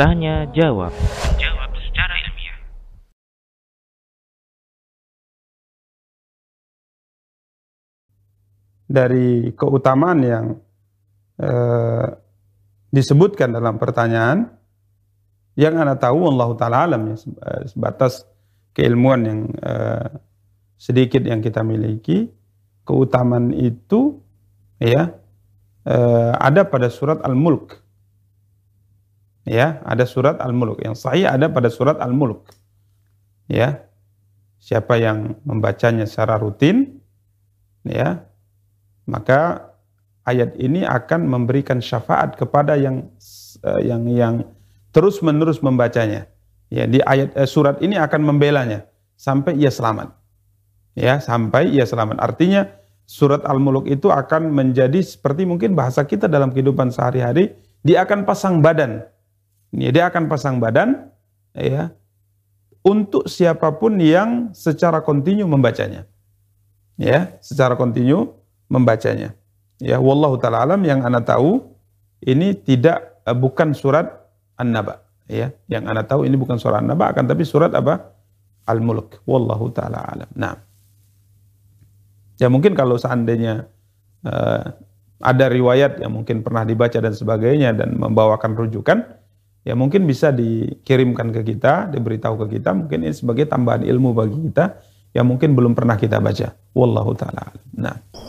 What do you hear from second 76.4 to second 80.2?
bukan surat An-Naba akan tapi surat apa? Al-Mulk. Wallahu taala